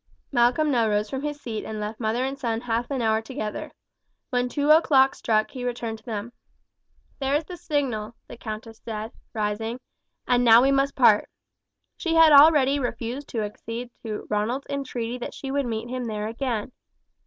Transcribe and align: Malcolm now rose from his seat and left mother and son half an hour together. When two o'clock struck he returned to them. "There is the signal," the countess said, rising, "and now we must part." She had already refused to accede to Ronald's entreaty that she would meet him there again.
Malcolm 0.31 0.71
now 0.71 0.89
rose 0.89 1.11
from 1.11 1.21
his 1.21 1.39
seat 1.39 1.63
and 1.63 1.79
left 1.79 1.99
mother 1.99 2.25
and 2.25 2.39
son 2.39 2.59
half 2.61 2.89
an 2.89 3.03
hour 3.03 3.21
together. 3.21 3.71
When 4.31 4.49
two 4.49 4.71
o'clock 4.71 5.13
struck 5.13 5.51
he 5.51 5.63
returned 5.63 5.99
to 5.99 6.03
them. 6.03 6.33
"There 7.19 7.35
is 7.35 7.43
the 7.43 7.55
signal," 7.55 8.15
the 8.27 8.35
countess 8.35 8.81
said, 8.83 9.11
rising, 9.31 9.79
"and 10.27 10.43
now 10.43 10.63
we 10.63 10.71
must 10.71 10.95
part." 10.95 11.29
She 11.97 12.15
had 12.15 12.31
already 12.31 12.79
refused 12.79 13.27
to 13.29 13.43
accede 13.43 13.91
to 14.03 14.25
Ronald's 14.27 14.65
entreaty 14.71 15.19
that 15.19 15.35
she 15.35 15.51
would 15.51 15.67
meet 15.67 15.87
him 15.87 16.05
there 16.05 16.25
again. 16.25 16.71